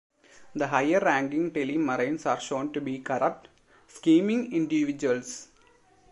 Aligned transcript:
The 0.55 0.65
high-ranking 0.65 1.51
Telmarines 1.51 2.25
are 2.25 2.39
shown 2.39 2.73
to 2.73 2.81
be 2.81 2.97
corrupt, 3.01 3.49
scheming 3.87 4.51
individuals. 4.51 5.49